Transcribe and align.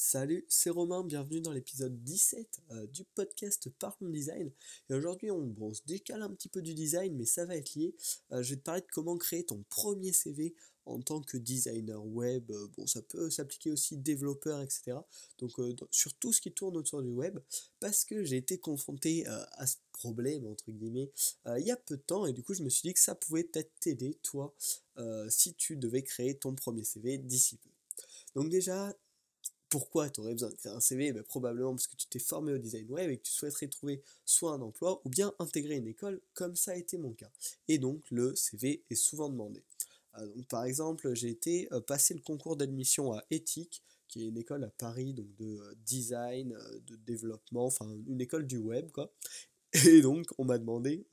Salut, 0.00 0.44
c'est 0.48 0.70
Romain, 0.70 1.02
bienvenue 1.02 1.40
dans 1.40 1.50
l'épisode 1.50 2.04
17 2.04 2.60
euh, 2.70 2.86
du 2.86 3.02
podcast 3.16 3.68
Parlons 3.80 4.10
Design. 4.10 4.48
Et 4.88 4.94
aujourd'hui, 4.94 5.32
on, 5.32 5.74
se 5.74 5.82
décale 5.86 6.22
un 6.22 6.30
petit 6.30 6.48
peu 6.48 6.62
du 6.62 6.72
design, 6.72 7.16
mais 7.16 7.24
ça 7.24 7.44
va 7.46 7.56
être 7.56 7.74
lié. 7.74 7.96
Euh, 8.30 8.40
je 8.44 8.50
vais 8.50 8.58
te 8.58 8.62
parler 8.62 8.80
de 8.80 8.86
comment 8.92 9.18
créer 9.18 9.44
ton 9.44 9.64
premier 9.68 10.12
CV 10.12 10.54
en 10.86 11.00
tant 11.00 11.20
que 11.20 11.36
designer 11.36 12.06
web. 12.06 12.48
Euh, 12.52 12.68
bon, 12.76 12.86
ça 12.86 13.02
peut 13.02 13.28
s'appliquer 13.28 13.72
aussi 13.72 13.96
développeur, 13.96 14.62
etc. 14.62 14.98
Donc, 15.38 15.50
sur 15.90 16.14
tout 16.14 16.32
ce 16.32 16.40
qui 16.40 16.52
tourne 16.52 16.76
autour 16.76 17.02
du 17.02 17.10
web, 17.10 17.40
parce 17.80 18.04
que 18.04 18.22
j'ai 18.22 18.36
été 18.36 18.56
confronté 18.56 19.26
à 19.26 19.66
ce 19.66 19.78
problème, 19.90 20.46
entre 20.46 20.70
guillemets, 20.70 21.10
il 21.58 21.66
y 21.66 21.72
a 21.72 21.76
peu 21.76 21.96
de 21.96 22.02
temps, 22.02 22.24
et 22.24 22.32
du 22.32 22.44
coup, 22.44 22.54
je 22.54 22.62
me 22.62 22.68
suis 22.68 22.88
dit 22.88 22.94
que 22.94 23.00
ça 23.00 23.16
pouvait 23.16 23.42
peut-être 23.42 23.72
t'aider, 23.80 24.14
toi, 24.22 24.54
si 25.28 25.54
tu 25.54 25.76
devais 25.76 26.04
créer 26.04 26.38
ton 26.38 26.54
premier 26.54 26.84
CV 26.84 27.18
d'ici 27.18 27.56
peu. 27.56 27.70
Donc 28.36 28.48
déjà, 28.48 28.94
pourquoi 29.68 30.08
tu 30.10 30.20
aurais 30.20 30.32
besoin 30.32 30.50
de 30.50 30.54
créer 30.54 30.72
un 30.72 30.80
CV 30.80 31.12
ben, 31.12 31.22
Probablement 31.22 31.72
parce 31.72 31.86
que 31.86 31.96
tu 31.96 32.06
t'es 32.06 32.18
formé 32.18 32.52
au 32.52 32.58
design 32.58 32.90
web 32.90 33.10
et 33.10 33.18
que 33.18 33.22
tu 33.22 33.32
souhaiterais 33.32 33.68
trouver 33.68 34.02
soit 34.24 34.52
un 34.52 34.60
emploi 34.60 35.00
ou 35.04 35.08
bien 35.08 35.32
intégrer 35.38 35.76
une 35.76 35.88
école, 35.88 36.20
comme 36.34 36.56
ça 36.56 36.72
a 36.72 36.76
été 36.76 36.98
mon 36.98 37.12
cas. 37.12 37.30
Et 37.68 37.78
donc 37.78 38.02
le 38.10 38.34
CV 38.34 38.82
est 38.90 38.94
souvent 38.94 39.28
demandé. 39.28 39.62
Euh, 40.16 40.26
donc, 40.34 40.46
par 40.48 40.64
exemple, 40.64 41.14
j'ai 41.14 41.28
été 41.28 41.68
euh, 41.72 41.80
passer 41.80 42.14
le 42.14 42.20
concours 42.20 42.56
d'admission 42.56 43.12
à 43.12 43.24
Ethique, 43.30 43.82
qui 44.08 44.24
est 44.24 44.28
une 44.28 44.38
école 44.38 44.64
à 44.64 44.70
Paris 44.70 45.12
donc 45.12 45.34
de 45.36 45.58
euh, 45.58 45.74
design, 45.84 46.56
de 46.86 46.96
développement, 46.96 47.66
enfin 47.66 47.86
une 48.06 48.20
école 48.20 48.46
du 48.46 48.58
web 48.58 48.90
quoi. 48.90 49.12
Et 49.86 50.00
donc 50.00 50.26
on 50.38 50.44
m'a 50.44 50.56
demandé 50.56 51.06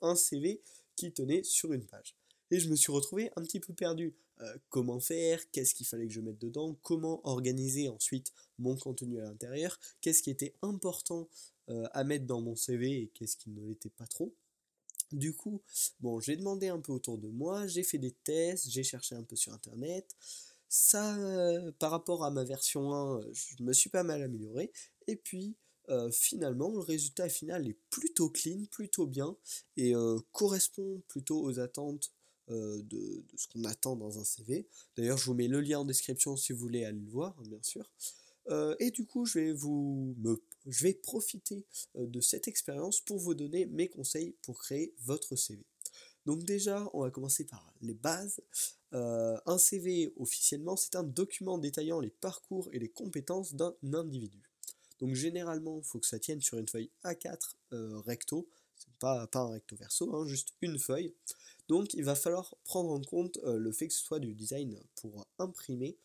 un 0.00 0.16
CV 0.16 0.60
qui 0.96 1.12
tenait 1.12 1.44
sur 1.44 1.72
une 1.72 1.86
page. 1.86 2.16
Et 2.54 2.60
je 2.60 2.68
me 2.68 2.76
suis 2.76 2.92
retrouvé 2.92 3.32
un 3.34 3.42
petit 3.42 3.58
peu 3.58 3.72
perdu. 3.74 4.14
Euh, 4.40 4.56
comment 4.68 5.00
faire, 5.00 5.40
qu'est-ce 5.50 5.74
qu'il 5.74 5.86
fallait 5.86 6.06
que 6.06 6.12
je 6.12 6.20
mette 6.20 6.38
dedans, 6.38 6.76
comment 6.82 7.20
organiser 7.26 7.88
ensuite 7.88 8.32
mon 8.60 8.76
contenu 8.76 9.20
à 9.20 9.24
l'intérieur, 9.24 9.76
qu'est-ce 10.00 10.22
qui 10.22 10.30
était 10.30 10.54
important 10.62 11.28
euh, 11.68 11.88
à 11.90 12.04
mettre 12.04 12.26
dans 12.26 12.40
mon 12.40 12.54
CV 12.54 12.92
et 12.92 13.10
qu'est-ce 13.12 13.36
qui 13.36 13.50
ne 13.50 13.66
l'était 13.66 13.90
pas 13.90 14.06
trop? 14.06 14.32
Du 15.10 15.34
coup, 15.34 15.62
bon, 15.98 16.20
j'ai 16.20 16.36
demandé 16.36 16.68
un 16.68 16.78
peu 16.78 16.92
autour 16.92 17.18
de 17.18 17.26
moi, 17.26 17.66
j'ai 17.66 17.82
fait 17.82 17.98
des 17.98 18.12
tests, 18.12 18.70
j'ai 18.70 18.84
cherché 18.84 19.16
un 19.16 19.24
peu 19.24 19.34
sur 19.34 19.52
internet. 19.52 20.14
Ça, 20.68 21.16
euh, 21.16 21.72
par 21.80 21.90
rapport 21.90 22.22
à 22.22 22.30
ma 22.30 22.44
version 22.44 22.94
1, 22.94 23.32
je 23.32 23.64
me 23.64 23.72
suis 23.72 23.90
pas 23.90 24.04
mal 24.04 24.22
amélioré. 24.22 24.70
Et 25.08 25.16
puis, 25.16 25.56
finalement, 26.12 26.70
le 26.70 26.78
résultat 26.78 27.28
final 27.28 27.68
est 27.68 27.76
plutôt 27.90 28.30
clean, 28.30 28.64
plutôt 28.70 29.06
bien, 29.06 29.36
et 29.76 29.92
correspond 30.32 31.02
plutôt 31.08 31.42
aux 31.42 31.58
attentes 31.58 32.10
euh, 32.50 32.82
de, 32.82 33.24
ce 33.36 33.48
qu'on 33.48 33.64
attend 33.64 33.96
dans 33.96 34.18
un 34.18 34.24
CV. 34.24 34.66
D'ailleurs, 34.96 35.16
je 35.16 35.24
vous 35.24 35.34
mets 35.34 35.48
le 35.48 35.62
lien 35.62 35.78
en 35.78 35.84
description 35.86 36.36
si 36.36 36.52
vous 36.52 36.58
voulez 36.58 36.84
aller 36.84 37.00
le 37.00 37.10
voir, 37.10 37.34
hein, 37.38 37.44
bien 37.46 37.62
sûr. 37.62 37.90
Euh, 38.50 38.76
et 38.80 38.90
du 38.90 39.06
coup, 39.06 39.24
je 39.24 39.38
vais, 40.66 40.94
profiter 40.94 41.64
euh, 41.96 42.06
de 42.06 42.20
cette 42.20 42.46
expérience 42.46 43.00
pour 43.00 43.18
vous 43.18 43.32
donner 43.34 43.64
mes 43.64 43.88
conseils 43.88 44.36
pour 44.42 44.58
créer 44.58 44.92
votre 45.00 45.36
CV. 45.36 45.64
Donc 46.26 46.44
déjà, 46.44 46.86
on 46.92 47.00
va 47.00 47.10
commencer 47.10 47.44
par 47.44 47.72
les 47.80 47.94
bases. 47.94 48.40
un 48.92 49.58
CV 49.58 50.12
officiellement, 50.16 50.76
c'est 50.76 50.96
un 50.96 51.02
document 51.02 51.56
détaillant 51.56 52.00
les 52.00 52.10
parcours 52.10 52.68
et 52.72 52.78
les 52.78 52.90
compétences 52.90 53.54
d'un 53.54 53.74
individu. 53.92 54.42
Donc 55.00 55.14
généralement, 55.14 55.78
il 55.78 55.84
faut 55.84 55.98
que 55.98 56.06
ça 56.06 56.18
tienne 56.18 56.40
sur 56.40 56.58
une 56.58 56.68
feuille 56.68 56.90
A4 57.04 57.54
recto, 58.06 58.48
pas, 58.98 59.26
pas 59.26 59.40
un 59.40 59.50
recto 59.50 59.76
verso, 59.76 60.14
hein, 60.14 60.26
juste 60.26 60.54
une 60.60 60.78
feuille. 60.78 61.14
Donc 61.68 61.94
il 61.94 62.04
va 62.04 62.14
falloir 62.14 62.54
prendre 62.64 62.90
en 62.90 63.00
compte 63.00 63.38
euh, 63.44 63.58
le 63.58 63.72
fait 63.72 63.88
que 63.88 63.94
ce 63.94 64.02
soit 64.04 64.20
du 64.20 64.34
design 64.34 64.78
pour 64.96 65.26
imprimer. 65.38 65.96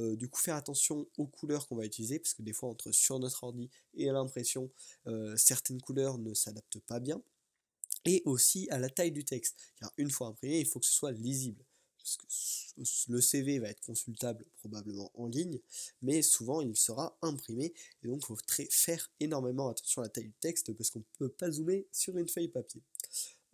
Euh, 0.00 0.16
du 0.16 0.28
coup 0.28 0.40
faire 0.40 0.56
attention 0.56 1.06
aux 1.18 1.26
couleurs 1.26 1.68
qu'on 1.68 1.76
va 1.76 1.84
utiliser 1.84 2.18
parce 2.18 2.34
que 2.34 2.42
des 2.42 2.52
fois 2.52 2.68
entre 2.68 2.90
sur 2.90 3.18
notre 3.20 3.44
ordi 3.44 3.70
et 3.94 4.08
à 4.10 4.12
l'impression 4.12 4.72
euh, 5.06 5.36
certaines 5.36 5.80
couleurs 5.80 6.18
ne 6.18 6.34
s'adaptent 6.34 6.80
pas 6.80 7.00
bien. 7.00 7.22
Et 8.06 8.22
aussi 8.26 8.68
à 8.70 8.78
la 8.78 8.90
taille 8.90 9.12
du 9.12 9.24
texte. 9.24 9.56
Car 9.78 9.92
une 9.96 10.10
fois 10.10 10.26
imprimé, 10.28 10.60
il 10.60 10.66
faut 10.66 10.80
que 10.80 10.86
ce 10.86 10.92
soit 10.92 11.12
lisible. 11.12 11.64
Parce 11.96 12.18
que 12.18 13.12
le 13.12 13.20
CV 13.22 13.58
va 13.60 13.70
être 13.70 13.80
consultable 13.80 14.44
probablement 14.58 15.10
en 15.14 15.26
ligne, 15.26 15.58
mais 16.02 16.20
souvent 16.20 16.60
il 16.60 16.76
sera 16.76 17.16
imprimé. 17.22 17.72
Et 18.02 18.08
donc 18.08 18.20
il 18.22 18.26
faut 18.26 18.36
faire 18.68 19.10
énormément 19.20 19.68
attention 19.68 20.02
à 20.02 20.06
la 20.06 20.10
taille 20.10 20.26
du 20.26 20.34
texte 20.34 20.74
parce 20.74 20.90
qu'on 20.90 20.98
ne 20.98 21.04
peut 21.18 21.30
pas 21.30 21.50
zoomer 21.50 21.86
sur 21.92 22.18
une 22.18 22.28
feuille 22.28 22.48
papier. 22.48 22.82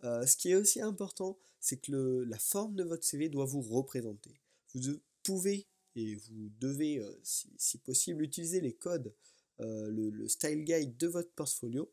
Ce 0.01 0.35
qui 0.37 0.51
est 0.51 0.55
aussi 0.55 0.81
important, 0.81 1.37
c'est 1.59 1.77
que 1.77 2.25
la 2.27 2.39
forme 2.39 2.75
de 2.75 2.83
votre 2.83 3.03
CV 3.03 3.29
doit 3.29 3.45
vous 3.45 3.61
représenter. 3.61 4.33
Vous 4.73 4.99
pouvez 5.23 5.67
et 5.95 6.15
vous 6.15 6.51
devez, 6.59 6.99
euh, 6.99 7.19
si, 7.23 7.77
possible, 7.79 8.23
utiliser 8.23 8.61
les 8.61 8.73
codes, 8.73 9.13
euh, 9.59 9.89
le, 9.89 10.27
style 10.27 10.63
guide 10.63 10.97
de 10.97 11.07
votre 11.07 11.31
portfolio, 11.31 11.91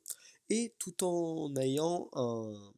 et 0.50 0.74
tout 0.78 1.04
en 1.04 1.54
ayant 1.56 2.08
un, 2.12 2.72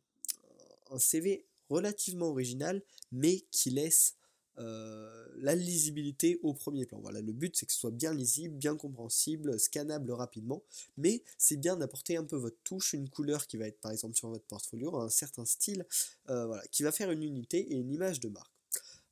CV 0.99 1.47
relativement 1.69 2.27
original, 2.27 2.83
mais 3.13 3.45
qui 3.53 3.71
laisse 3.71 4.17
euh, 4.59 5.27
la 5.37 5.55
lisibilité 5.55 6.39
au 6.43 6.55
premier 6.55 6.87
plan. 6.87 7.01
Voilà, 7.01 7.21
le 7.21 7.33
but 7.33 7.57
c'est 7.57 7.67
que 7.67 7.73
ce 7.73 7.79
soit 7.79 7.91
bien 7.91 8.13
lisible, 8.13 8.55
bien 8.55 8.77
compréhensible, 8.77 9.59
scannable 9.59 10.13
rapidement, 10.13 10.63
mais 10.97 11.23
c'est 11.39 11.57
bien 11.57 11.77
d'apporter 11.77 12.17
un 12.17 12.25
peu 12.25 12.37
votre 12.37 12.59
touche, 12.65 12.93
une 12.93 13.09
couleur 13.09 13.47
qui 13.47 13.57
va 13.57 13.67
être 13.67 13.81
par 13.81 13.93
exemple 13.93 14.17
sur 14.17 14.29
votre 14.29 14.45
portfolio, 14.45 14.97
un 14.97 15.09
certain 15.09 15.45
style, 15.45 15.87
euh, 16.29 16.47
voilà, 16.47 16.63
qui 16.69 16.83
va 16.83 16.93
faire 16.93 17.11
une 17.11 17.23
unité 17.23 17.59
et 17.73 17.77
une 17.77 17.93
image 17.93 18.21
de 18.21 18.29
marque. 18.29 18.53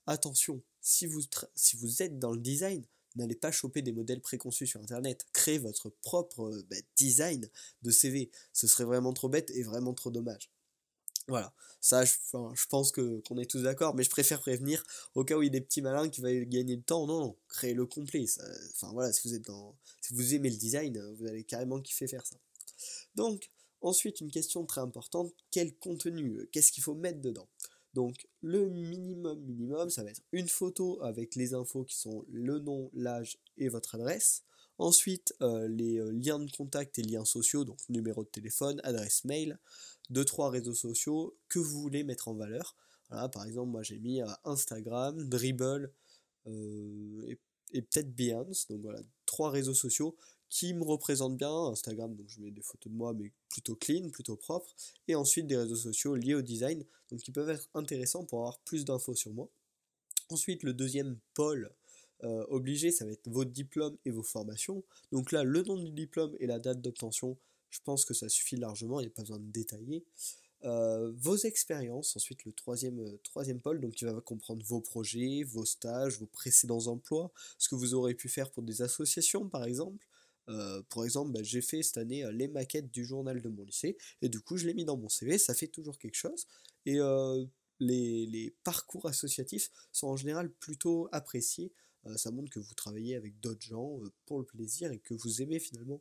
Attention, 0.06 0.62
si 0.81 1.06
vous, 1.06 1.22
êtes 2.03 2.19
dans 2.19 2.32
le 2.32 2.41
design, 2.41 2.82
n'allez 3.16 3.34
pas 3.34 3.53
choper 3.53 3.82
des 3.82 3.93
modèles 3.93 4.22
préconçus 4.22 4.66
sur 4.66 4.81
internet. 4.81 5.26
Créez 5.32 5.59
votre 5.59 5.91
propre 5.91 6.50
euh, 6.50 6.66
bah, 6.70 6.76
design 6.97 7.49
de 7.82 7.91
CV. 7.91 8.31
Ce 8.53 8.66
serait 8.66 8.84
vraiment 8.84 9.12
trop 9.12 9.28
bête 9.28 9.50
et 9.50 9.62
vraiment 9.62 9.93
trop 9.93 10.10
dommage. 10.10 10.50
Voilà, 11.28 11.52
ça, 11.80 12.04
je, 12.06 12.66
pense 12.70 12.90
que 12.90 13.20
qu'on 13.20 13.36
est 13.36 13.48
tous 13.48 13.62
d'accord, 13.62 13.94
mais 13.94 14.02
je 14.02 14.08
préfère 14.08 14.40
prévenir 14.40 14.82
au 15.14 15.24
cas 15.24 15.36
où 15.36 15.42
il 15.42 15.46
y 15.46 15.48
a 15.48 15.52
des 15.52 15.60
petits 15.60 15.82
malins 15.82 16.08
qui 16.08 16.22
vont 16.22 16.28
gagner 16.28 16.76
du 16.76 16.82
temps. 16.82 17.06
Non, 17.06 17.20
non, 17.20 17.36
créez 17.48 17.74
le 17.74 17.84
complet. 17.84 18.24
enfin 18.74 18.90
voilà, 18.92 19.12
si 19.12 19.28
vous 19.28 19.34
êtes 19.34 19.44
dans, 19.44 19.76
si 20.00 20.14
vous 20.14 20.34
aimez 20.34 20.48
le 20.48 20.56
design, 20.56 20.98
vous 21.18 21.26
allez 21.26 21.44
carrément 21.44 21.80
kiffer 21.80 22.08
faire 22.08 22.26
ça. 22.26 22.36
Donc, 23.14 23.50
ensuite, 23.82 24.22
une 24.22 24.30
question 24.30 24.64
très 24.64 24.80
importante 24.80 25.34
quel 25.50 25.74
contenu 25.76 26.48
Qu'est-ce 26.50 26.72
qu'il 26.72 26.82
faut 26.82 26.94
mettre 26.94 27.20
dedans? 27.20 27.48
Donc, 27.92 28.26
le 28.40 28.70
minimum 28.70 29.38
minimum, 29.40 29.90
ça 29.90 30.04
va 30.04 30.10
être 30.10 30.22
une 30.32 30.48
photo 30.48 31.02
avec 31.02 31.34
les 31.34 31.52
infos 31.52 31.84
qui 31.84 31.96
sont 31.96 32.24
le 32.28 32.58
nom, 32.58 32.90
l'âge 32.94 33.38
et 33.58 33.68
votre 33.68 33.94
adresse. 33.96 34.44
Ensuite, 34.78 35.34
euh, 35.42 35.66
les 35.66 35.98
euh, 35.98 36.12
liens 36.12 36.38
de 36.38 36.50
contact 36.50 36.98
et 36.98 37.02
liens 37.02 37.24
sociaux, 37.24 37.64
donc 37.64 37.78
numéro 37.88 38.22
de 38.22 38.28
téléphone, 38.28 38.80
adresse 38.84 39.24
mail, 39.24 39.58
deux 40.10 40.24
trois 40.24 40.50
réseaux 40.50 40.74
sociaux 40.74 41.36
que 41.48 41.58
vous 41.58 41.80
voulez 41.80 42.04
mettre 42.04 42.28
en 42.28 42.34
valeur. 42.34 42.76
Voilà, 43.10 43.28
par 43.28 43.44
exemple, 43.44 43.70
moi 43.70 43.82
j'ai 43.82 43.98
mis 43.98 44.20
Instagram, 44.44 45.28
Dribble 45.28 45.92
euh, 46.46 47.36
et, 47.72 47.82
peut-être 47.82 48.14
Behance. 48.14 48.68
Donc 48.68 48.82
voilà, 48.82 49.00
trois 49.26 49.50
réseaux 49.50 49.74
sociaux 49.74 50.16
qui 50.48 50.74
me 50.74 50.84
représentent 50.84 51.36
bien. 51.36 51.52
Instagram, 51.52 52.14
donc 52.14 52.28
je 52.28 52.40
mets 52.40 52.52
des 52.52 52.62
photos 52.62 52.92
de 52.92 52.96
moi, 52.96 53.12
mais 53.14 53.32
plutôt 53.48 53.74
clean, 53.74 54.10
plutôt 54.10 54.36
propre. 54.36 54.72
Et 55.08 55.16
ensuite 55.16 55.48
des 55.48 55.56
réseaux 55.56 55.76
sociaux 55.76 56.14
liés 56.14 56.34
au 56.34 56.42
design, 56.42 56.84
donc 57.10 57.20
qui 57.20 57.32
peuvent 57.32 57.50
être 57.50 57.68
intéressants 57.74 58.24
pour 58.24 58.40
avoir 58.40 58.60
plus 58.60 58.84
d'infos 58.84 59.16
sur 59.16 59.32
moi. 59.32 59.48
Ensuite, 60.30 60.62
le 60.62 60.72
deuxième 60.72 61.18
pôle 61.34 61.72
euh, 62.24 62.44
obligé, 62.48 62.90
ça 62.90 63.04
va 63.04 63.12
être 63.12 63.28
vos 63.28 63.44
diplômes 63.44 63.96
et 64.04 64.10
vos 64.10 64.22
formations. 64.22 64.82
Donc 65.12 65.32
là, 65.32 65.44
le 65.44 65.62
nom 65.62 65.76
du 65.76 65.90
diplôme 65.90 66.36
et 66.40 66.46
la 66.46 66.58
date 66.58 66.80
d'obtention, 66.80 67.36
je 67.70 67.80
pense 67.84 68.04
que 68.04 68.14
ça 68.14 68.28
suffit 68.28 68.56
largement, 68.56 69.00
il 69.00 69.04
n'y 69.04 69.12
a 69.12 69.14
pas 69.14 69.22
besoin 69.22 69.38
de 69.38 69.50
détailler. 69.50 70.04
Euh, 70.64 71.12
vos 71.16 71.36
expériences, 71.36 72.16
ensuite 72.16 72.44
le 72.44 72.52
troisième, 72.52 72.98
euh, 72.98 73.20
troisième 73.22 73.60
pôle, 73.60 73.80
donc 73.80 73.92
qui 73.92 74.04
va 74.04 74.20
comprendre 74.20 74.64
vos 74.66 74.80
projets, 74.80 75.44
vos 75.44 75.64
stages, 75.64 76.18
vos 76.18 76.26
précédents 76.26 76.88
emplois, 76.88 77.30
ce 77.58 77.68
que 77.68 77.76
vous 77.76 77.94
aurez 77.94 78.14
pu 78.14 78.28
faire 78.28 78.50
pour 78.50 78.64
des 78.64 78.82
associations 78.82 79.48
par 79.48 79.64
exemple. 79.64 80.04
Euh, 80.48 80.82
par 80.93 81.04
exemple, 81.04 81.31
bah, 81.31 81.43
j'ai 81.43 81.60
fait 81.60 81.82
cette 81.82 81.98
année 81.98 82.28
les 82.32 82.48
maquettes 82.48 82.90
du 82.90 83.04
journal 83.04 83.40
de 83.40 83.48
mon 83.48 83.64
lycée, 83.64 83.96
et 84.20 84.28
du 84.28 84.40
coup 84.40 84.56
je 84.56 84.66
l'ai 84.66 84.75
mis 84.75 84.84
dans 84.84 84.96
mon 84.96 85.08
CV, 85.08 85.38
ça 85.38 85.54
fait 85.54 85.69
toujours 85.69 85.98
quelque 85.98 86.16
chose. 86.16 86.46
Et 86.87 86.98
les, 87.81 88.26
les, 88.26 88.50
parcours 88.64 89.06
associatifs 89.06 89.70
sont 89.93 90.08
en 90.08 90.16
général 90.16 90.50
plutôt 90.50 91.08
appréciés. 91.12 91.70
Ça 92.16 92.30
montre 92.30 92.50
que 92.50 92.60
vous 92.60 92.74
travaillez 92.74 93.16
avec 93.16 93.38
d'autres 93.40 93.66
gens 93.66 94.00
pour 94.26 94.38
le 94.38 94.44
plaisir 94.44 94.92
et 94.92 94.98
que 94.98 95.14
vous 95.14 95.42
aimez 95.42 95.58
finalement 95.58 96.00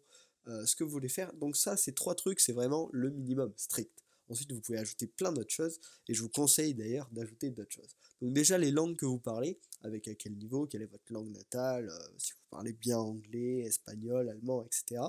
euh, 0.50 0.66
ce 0.66 0.76
que 0.76 0.84
vous 0.84 0.90
voulez 0.90 1.10
faire. 1.10 1.34
Donc 1.34 1.58
ça, 1.58 1.76
ces 1.76 1.94
trois 1.94 2.16
trucs, 2.16 2.40
c'est 2.40 2.54
vraiment 2.54 2.90
le 2.94 3.10
minimum 3.10 3.52
strict. 3.58 3.92
Ensuite, 4.30 4.52
vous 4.52 4.62
pouvez 4.62 4.78
ajouter 4.78 5.08
plein 5.08 5.32
d'autres 5.32 5.54
choses, 5.54 5.80
et 6.08 6.14
je 6.14 6.22
vous 6.22 6.30
conseille 6.30 6.74
d'ailleurs 6.74 7.10
d'ajouter 7.12 7.50
d'autres 7.50 7.72
choses. 7.72 7.96
Donc 8.22 8.34
déjà, 8.34 8.58
les 8.58 8.72
langues 8.72 8.96
que 8.96 9.06
vous 9.06 9.20
parlez, 9.20 9.60
avec 9.84 10.08
à 10.08 10.16
quel 10.16 10.34
niveau, 10.38 10.66
quelle 10.66 10.82
est 10.82 10.92
votre 10.92 11.12
langue 11.12 11.30
natale, 11.30 11.90
euh, 11.90 12.00
si 12.18 12.32
vous 12.32 12.40
parlez 12.50 12.74
bien 12.74 12.98
anglais, 12.98 13.60
espagnol, 13.60 14.30
allemand, 14.30 14.66
etc. 14.66 15.02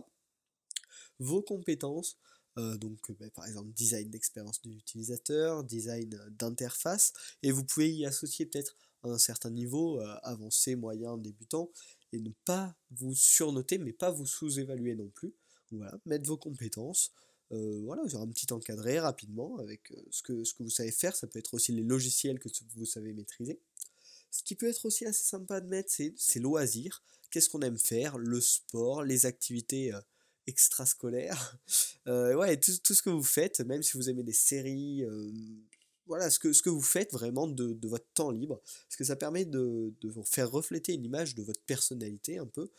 Vos 1.19 1.43
compétences, 1.43 2.17
euh, 2.59 2.77
donc 2.77 3.11
bah, 3.19 3.31
par 3.31 3.47
exemple 3.47 3.71
design 3.73 4.09
d'expérience 4.11 4.61
de 4.63 4.71
l'utilisateur, 4.71 5.63
design 5.65 6.09
d'interface, 6.31 7.13
et 7.43 7.53
vous 7.53 7.65
pouvez 7.65 7.93
y 7.93 8.07
associer 8.07 8.47
peut-être 8.47 8.77
un 9.03 9.19
certain 9.19 9.51
niveau, 9.51 10.01
avancé, 10.23 10.77
moyen, 10.77 11.17
débutant, 11.17 11.71
et 12.13 12.21
ne 12.21 12.31
pas 12.45 12.75
vous 12.91 13.15
surnoter, 13.15 13.79
mais 13.79 13.93
pas 13.93 14.11
vous 14.11 14.27
sous-évaluer 14.27 14.95
non 14.95 15.09
plus. 15.09 15.35
voilà, 15.71 15.99
mettre 16.07 16.27
vos 16.27 16.37
compétences, 16.37 17.13
euh, 17.53 17.81
voilà, 17.85 18.03
un 18.03 18.29
petit 18.29 18.53
encadré 18.53 19.01
rapidement 19.01 19.59
avec 19.59 19.91
euh, 19.93 19.97
ce, 20.11 20.23
que, 20.23 20.45
ce 20.45 20.53
que 20.53 20.63
vous 20.63 20.71
savez 20.71 20.91
faire. 20.91 21.17
Ça 21.17 21.27
peut 21.27 21.39
être 21.39 21.55
aussi 21.55 21.73
les 21.73 21.83
logiciels 21.83 22.39
que 22.39 22.49
vous 22.75 22.85
savez 22.85 23.13
maîtriser. 23.13 23.61
Ce 24.31 24.43
qui 24.43 24.55
peut 24.55 24.69
être 24.69 24.85
aussi 24.85 25.07
assez 25.07 25.25
sympa 25.25 25.61
de 25.61 25.67
mettre, 25.67 25.91
c'est 25.91 26.13
ses 26.17 26.41
loisirs. 26.41 27.03
Qu'est-ce 27.31 27.49
qu'on 27.49 27.63
aime 27.63 27.79
faire? 27.79 28.19
Le 28.19 28.41
sport, 28.41 29.03
les 29.03 29.25
activités 29.25 29.95
euh, 29.95 30.01
extrascolaires. 30.47 31.59
ouais, 32.07 32.59
tout, 32.59 32.73
tout, 32.85 32.95
ce 32.95 33.03
que 33.03 33.11
vous 33.11 33.23
faites, 33.23 33.61
même 33.61 33.83
si 33.83 33.97
vous 33.97 34.11
aimez 34.11 34.23
des 34.23 34.33
séries. 34.33 35.05
Voilà, 36.09 36.31
ce 36.31 36.39
que, 36.39 36.71
vous 36.71 36.81
faites 36.81 37.13
vraiment 37.13 37.47
de, 37.47 37.87
votre 37.87 38.07
temps 38.15 38.31
libre. 38.31 38.61
Parce 38.65 38.97
que 38.97 39.05
ça 39.05 39.15
permet 39.15 39.45
de, 39.45 39.95
vous 40.03 40.25
faire 40.25 40.51
refléter 40.51 40.95
une 40.95 41.05
image 41.05 41.35
de 41.35 41.43
votre 41.43 41.61
personnalité 41.63 42.39
un 42.39 42.47
peu, 42.47 42.71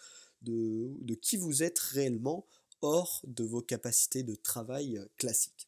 de, 0.41 0.91
de 1.01 1.15
qui 1.15 1.37
vous 1.37 1.63
êtes 1.63 1.79
réellement 1.79 2.45
hors 2.81 3.21
de 3.25 3.43
vos 3.43 3.61
capacités 3.61 4.23
de 4.23 4.35
travail 4.35 4.97
euh, 4.97 5.05
classiques. 5.17 5.67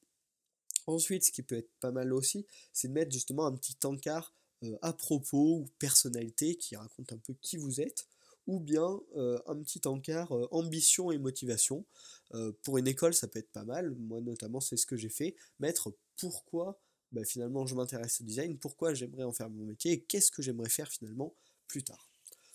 Ensuite, 0.88 1.26
ce 1.26 1.32
qui 1.32 1.44
peut 1.44 1.56
être 1.56 1.70
pas 1.80 1.92
mal 1.92 2.14
aussi, 2.14 2.46
c'est 2.74 2.88
de 2.88 2.94
mettre 2.94 3.12
justement 3.12 3.46
un 3.46 3.52
petit 3.52 3.76
encart 3.84 4.34
euh, 4.64 4.78
à 4.82 4.94
propos 4.94 5.58
ou 5.58 5.66
personnalité 5.78 6.56
qui 6.56 6.76
raconte 6.76 7.14
un 7.14 7.18
peu 7.18 7.34
qui 7.42 7.58
vous 7.58 7.82
êtes, 7.82 8.08
ou 8.48 8.60
bien 8.60 9.00
euh, 9.18 9.40
un 9.46 9.58
petit 9.62 9.82
encart 9.86 10.32
ambition 10.52 11.12
et 11.12 11.20
motivation. 11.20 11.86
pour 12.64 12.78
une 12.78 12.88
école, 12.88 13.14
ça 13.14 13.28
peut 13.28 13.40
être 13.40 13.52
pas 13.52 13.66
mal. 13.66 13.92
Moi, 13.92 14.22
notamment, 14.22 14.62
c'est 14.62 14.78
ce 14.78 14.86
que 14.86 14.96
j'ai 14.96 15.10
fait. 15.10 15.36
Mettre 15.60 15.94
pourquoi 16.18 16.80
bah, 17.12 17.24
finalement 17.26 17.66
je 17.66 17.76
m'intéresse 17.76 18.22
au 18.22 18.24
design, 18.24 18.58
pourquoi 18.58 18.94
j'aimerais 18.94 19.24
en 19.24 19.32
faire 19.32 19.50
mon 19.50 19.66
métier 19.66 19.92
et 19.94 20.02
qu'est-ce 20.02 20.32
que 20.32 20.42
j'aimerais 20.42 20.70
faire 20.70 20.90
finalement 20.90 21.34
plus 21.68 21.84
tard. 21.84 22.12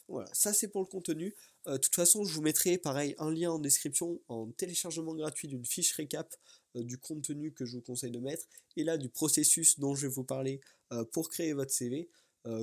Voilà, 0.09 0.29
ça 0.33 0.53
c'est 0.53 0.69
pour 0.69 0.83
le 0.83 0.87
contenu. 0.87 1.35
Euh, 1.67 1.73
de 1.73 1.79
toute 1.79 1.95
façon, 1.95 2.25
je 2.25 2.33
vous 2.33 2.43
mettrai 2.43 2.79
pareil 2.79 3.15
un 3.19 3.31
lien 3.31 3.51
en 3.51 3.59
description 3.59 4.21
en 4.29 4.47
téléchargement 4.53 5.15
gratuit 5.15 5.49
d'une 5.49 5.65
fiche 5.65 5.93
récap 5.95 6.33
euh, 6.77 6.85
du 6.85 6.99
contenu 6.99 7.53
que 7.53 7.65
je 7.65 7.73
vous 7.73 7.83
conseille 7.83 8.13
de 8.13 8.21
mettre 8.21 8.47
et 8.77 8.85
là 8.85 8.99
du 8.99 9.09
processus 9.09 9.81
dont 9.81 9.95
je 9.97 10.07
vais 10.07 10.13
vous 10.13 10.25
parler 10.25 10.61
euh, 10.93 11.05
pour 11.05 11.29
créer 11.29 11.53
votre 11.53 11.73
CV. 11.73 12.09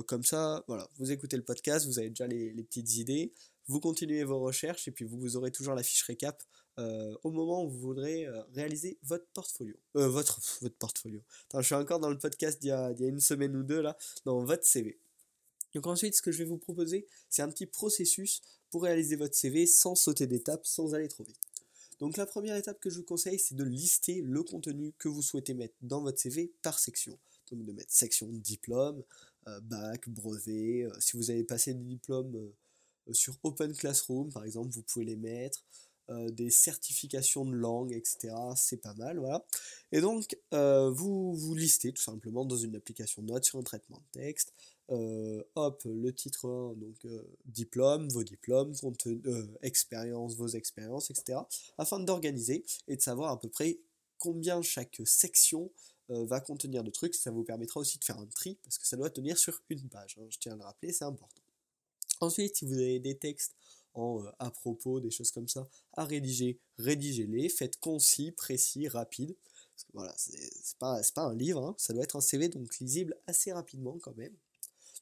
comme 0.06 0.24
ça, 0.24 0.64
voilà, 0.66 0.88
vous 0.96 1.12
écoutez 1.12 1.36
le 1.36 1.42
podcast, 1.42 1.84
vous 1.84 1.98
avez 1.98 2.08
déjà 2.08 2.26
les, 2.26 2.50
petites 2.64 2.96
idées, 2.96 3.34
vous 3.66 3.80
continuez 3.80 4.24
vos 4.24 4.40
recherches 4.40 4.88
et 4.88 4.90
puis 4.90 5.04
vous, 5.04 5.36
aurez 5.36 5.50
toujours 5.50 5.74
la 5.74 5.82
fiche 5.82 6.02
récap 6.04 6.42
au 6.76 7.30
moment 7.30 7.64
où 7.64 7.68
vous 7.68 7.78
voudrez 7.78 8.26
réaliser 8.54 8.98
votre 9.02 9.26
portfolio. 9.34 9.74
votre, 9.94 10.40
votre 10.60 10.76
portfolio. 10.76 11.20
je 11.54 11.62
suis 11.62 11.74
encore 11.74 12.00
dans 12.00 12.10
le 12.10 12.18
podcast 12.18 12.60
d'il 12.60 12.68
y, 12.68 12.72
a 12.72 12.92
une 12.98 13.20
semaine 13.20 13.56
ou 13.56 13.62
deux 13.62 13.80
là, 13.80 13.96
dans 14.24 14.44
votre 14.44 14.64
CV. 14.64 14.98
Donc 15.74 15.86
ensuite, 15.86 16.14
ce 16.14 16.22
que 16.22 16.32
je 16.32 16.38
vais 16.38 16.44
vous 16.44 16.58
proposer, 16.58 17.06
c'est 17.28 17.42
un 17.42 17.48
petit 17.48 17.66
processus 17.66 18.42
pour 18.70 18.84
réaliser 18.84 19.16
votre 19.16 19.34
CV 19.34 19.66
sans 19.66 19.94
sauter 19.94 20.26
d'étape, 20.26 20.66
sans 20.66 20.94
aller 20.94 21.08
trop 21.08 21.24
vite. 21.24 21.38
Donc 22.00 22.16
la 22.16 22.26
première 22.26 22.56
étape 22.56 22.80
que 22.80 22.90
je 22.90 22.98
vous 22.98 23.04
conseille, 23.04 23.38
c'est 23.38 23.54
de 23.54 23.64
lister 23.64 24.20
le 24.20 24.42
contenu 24.42 24.92
que 24.98 25.08
vous 25.08 25.22
souhaitez 25.22 25.54
mettre 25.54 25.74
dans 25.82 26.00
votre 26.00 26.18
CV 26.18 26.52
par 26.62 26.78
section. 26.78 27.18
Donc 27.50 27.64
de 27.64 27.72
mettre 27.72 27.92
section 27.92 28.26
diplôme, 28.28 29.02
euh, 29.48 29.60
bac, 29.60 30.08
brevet. 30.08 30.84
Euh, 30.84 30.92
si 31.00 31.16
vous 31.16 31.30
avez 31.30 31.44
passé 31.44 31.74
des 31.74 31.84
diplômes 31.84 32.34
euh, 32.34 33.12
sur 33.12 33.36
Open 33.42 33.72
Classroom, 33.74 34.32
par 34.32 34.44
exemple, 34.44 34.70
vous 34.70 34.82
pouvez 34.82 35.04
les 35.04 35.16
mettre. 35.16 35.64
Des 36.08 36.50
certifications 36.50 37.44
de 37.44 37.54
langue, 37.54 37.92
etc. 37.92 38.34
C'est 38.56 38.76
pas 38.76 38.94
mal, 38.94 39.18
voilà. 39.18 39.44
Et 39.92 40.00
donc, 40.00 40.36
vous 40.52 41.34
vous 41.34 41.54
listez 41.54 41.92
tout 41.92 42.02
simplement 42.02 42.44
dans 42.44 42.56
une 42.56 42.76
application 42.76 43.22
note 43.22 43.44
sur 43.44 43.58
un 43.58 43.62
traitement 43.62 43.98
de 43.98 44.20
texte, 44.20 44.52
euh, 44.90 45.42
hop, 45.54 45.82
le 45.86 46.12
titre 46.12 46.46
1, 46.46 46.74
donc 46.74 46.96
euh, 47.06 47.22
diplôme, 47.46 48.08
vos 48.08 48.22
diplômes, 48.22 48.74
euh, 49.06 49.46
expérience, 49.62 50.36
vos 50.36 50.48
expériences, 50.48 51.10
etc. 51.10 51.38
Afin 51.78 52.00
d'organiser 52.00 52.64
et 52.88 52.96
de 52.96 53.02
savoir 53.02 53.30
à 53.30 53.40
peu 53.40 53.48
près 53.48 53.78
combien 54.18 54.60
chaque 54.62 55.00
section 55.04 55.70
va 56.08 56.38
contenir 56.40 56.84
de 56.84 56.90
trucs. 56.90 57.14
Ça 57.14 57.30
vous 57.30 57.44
permettra 57.44 57.80
aussi 57.80 57.98
de 57.98 58.04
faire 58.04 58.18
un 58.18 58.26
tri 58.26 58.58
parce 58.62 58.76
que 58.76 58.86
ça 58.86 58.96
doit 58.96 59.08
tenir 59.08 59.38
sur 59.38 59.62
une 59.70 59.88
page. 59.88 60.18
Hein. 60.20 60.26
je 60.28 60.38
tiens 60.38 60.52
à 60.52 60.56
le 60.56 60.62
rappeler, 60.62 60.92
c'est 60.92 61.04
important. 61.04 61.42
Ensuite, 62.20 62.56
si 62.56 62.66
vous 62.66 62.74
avez 62.74 63.00
des 63.00 63.16
textes 63.16 63.54
en 63.94 64.24
à 64.38 64.50
propos, 64.50 65.00
des 65.00 65.10
choses 65.10 65.30
comme 65.30 65.48
ça, 65.48 65.68
à 65.92 66.04
rédiger, 66.04 66.58
rédigez-les, 66.78 67.48
faites 67.48 67.78
concis, 67.78 68.32
précis, 68.32 68.88
rapide. 68.88 69.34
voilà, 69.92 70.12
c'est 70.16 70.76
pas, 70.78 71.00
pas 71.14 71.22
un 71.22 71.34
livre, 71.34 71.64
hein. 71.64 71.74
ça 71.78 71.92
doit 71.92 72.02
être 72.02 72.16
un 72.16 72.20
CV 72.20 72.48
donc 72.48 72.78
lisible 72.78 73.16
assez 73.26 73.52
rapidement 73.52 73.98
quand 74.02 74.16
même. 74.16 74.34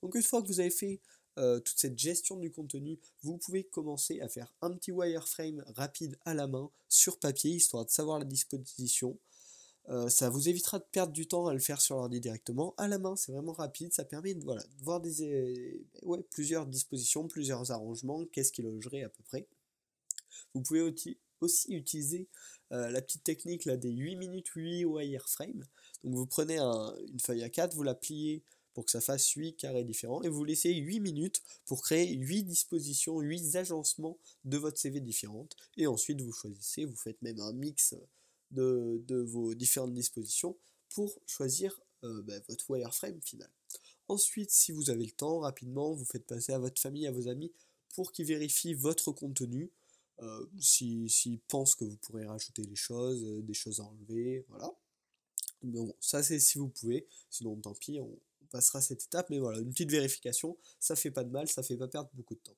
Donc 0.03 0.15
une 0.15 0.23
fois 0.23 0.43
que 0.43 0.49
vous 0.49 0.61
avez 0.61 0.71
fait 0.71 1.01
euh, 1.39 1.61
toute 1.61 1.79
cette 1.79 1.99
gestion 1.99 2.37
du 2.37 2.51
contenu, 2.51 2.99
vous 3.23 3.39
pouvez 3.39 3.65
commencer 3.65 4.21
à 4.21 4.29
faire 4.29 4.53
un 4.61 4.71
petit 4.73 4.93
wireframe 4.93 5.65
rapide 5.77 6.19
à 6.27 6.35
la 6.35 6.47
main 6.47 6.71
sur 6.89 7.19
papier, 7.19 7.53
histoire 7.53 7.87
de 7.87 7.91
savoir 7.91 8.19
la 8.19 8.27
disposition. 8.27 9.19
Euh, 9.89 10.09
ça 10.09 10.31
vous 10.31 10.49
évitera 10.49 10.79
de 10.79 10.85
perdre 10.93 11.13
du 11.13 11.27
temps 11.27 11.47
à 11.49 11.53
le 11.53 11.59
faire 11.59 11.81
sur 11.81 11.97
l'ordi 11.97 12.21
directement. 12.21 12.75
À 12.77 12.87
la 12.87 12.99
main, 12.99 13.17
c'est 13.17 13.33
vraiment 13.33 13.53
rapide, 13.53 13.93
ça 13.93 14.05
permet 14.05 14.35
de, 14.35 14.45
voilà, 14.45 14.63
voir 14.81 15.01
des, 15.01 15.23
euh, 15.23 15.85
ouais, 16.03 16.23
plusieurs 16.31 16.67
dispositions, 16.67 17.27
plusieurs 17.27 17.73
arrangements, 17.73 18.25
qu'est-ce 18.27 18.53
qui 18.53 18.63
logerait 18.63 19.03
à 19.03 19.09
peu 19.09 19.23
près. 19.25 19.47
Vous 20.55 20.63
pouvez 20.63 20.81
aussi, 20.81 21.19
utiliser 21.69 22.29
la 22.71 23.03
petite 23.03 23.25
technique 23.25 23.67
là, 23.67 23.77
des 23.77 23.91
8 23.91 24.17
minutes 24.17 24.47
8 24.49 24.87
wireframe. 24.87 25.67
Donc 26.05 26.15
vous 26.15 26.25
prenez 26.25 26.59
une 26.59 27.21
feuille 27.21 27.43
A4, 27.43 27.75
vous 27.75 27.83
la 27.83 27.95
pliez 27.95 28.43
pour 28.75 28.85
que 28.85 28.91
ça 28.91 29.01
fasse 29.01 29.29
8 29.29 29.55
carrés 29.57 29.85
différents 29.85 30.23
et 30.23 30.29
vous 30.29 30.45
laissez 30.45 30.73
8 30.73 31.01
minutes 31.01 31.43
pour 31.67 31.83
créer 31.83 32.15
8 32.15 32.45
dispositions, 32.45 33.21
8 33.21 33.57
agencements 33.57 34.19
de 34.45 34.57
votre 34.57 34.79
CV 34.79 35.01
différentes 35.01 35.57
et 35.77 35.87
ensuite 35.87 36.21
vous 36.21 36.33
choisissez, 36.33 36.85
vous 36.85 36.97
faites 36.97 37.21
même 37.23 37.41
un 37.41 37.53
mix 37.53 37.95
de, 38.53 39.23
vos 39.27 39.55
différentes 39.55 39.95
dispositions 39.95 40.57
pour 40.91 41.19
choisir 41.27 41.81
euh, 42.05 42.23
bah, 42.23 42.35
votre 42.49 42.71
wireframe 42.71 43.21
final. 43.21 43.51
Ensuite, 44.09 44.51
si 44.51 44.73
vous 44.73 44.91
avez 44.91 45.05
le 45.05 45.13
temps, 45.13 45.39
rapidement, 45.41 45.93
vous 45.93 46.05
faites 46.05 46.27
passer 46.27 46.53
à 46.53 46.59
votre 46.59 46.81
famille, 46.81 47.07
à 47.07 47.13
vos 47.13 47.29
amis 47.29 47.53
pour 47.95 48.13
qu'ils 48.13 48.27
vérifient 48.27 48.75
votre 48.75 49.13
contenu. 49.13 49.71
Euh, 50.21 50.47
s'ils 50.61 51.41
pensent 51.49 51.75
que 51.75 51.85
vous 51.85 51.97
pourrez 51.97 52.27
rajouter 52.27 52.65
des 52.65 52.77
choses, 52.77 53.25
euh, 53.25 53.43
des 53.43 53.55
choses 53.55 53.81
à 53.81 53.85
enlever, 53.85 54.45
voilà. 54.49 54.73
bon, 55.63 55.93
ça 56.01 56.23
c'est 56.23 56.39
si 56.39 56.59
vous 56.59 56.69
pouvez, 56.69 57.09
sinon 57.31 57.57
tant 57.57 57.75
pis, 57.75 57.99
on, 57.99 58.19
passera 58.51 58.83
cette 58.83 59.03
étape, 59.03 59.31
mais 59.31 59.39
voilà, 59.39 59.59
une 59.61 59.71
petite 59.71 59.91
vérification, 59.91 60.59
ça 60.79 60.95
fait 60.95 61.11
pas 61.11 61.25
de 61.25 61.31
mal, 61.31 61.49
ça 61.49 61.63
fait 61.63 61.77
pas 61.77 61.89
perdre 61.89 62.11
beaucoup 62.13 62.35
de 62.35 62.41
temps. 62.41 62.57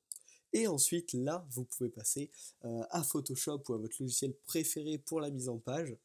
Et 0.54 0.68
ensuite, 0.68 1.12
là, 1.14 1.44
vous 1.50 1.64
pouvez 1.64 1.90
passer 1.90 2.30
euh, 2.64 2.84
à 2.90 3.02
Photoshop 3.02 3.60
ou 3.68 3.74
à 3.74 3.76
votre 3.76 3.96
logiciel 4.00 4.32
préféré 4.46 4.98
pour 4.98 5.20
la 5.20 5.30
mise 5.30 5.48
en 5.48 5.58
page. 5.58 5.96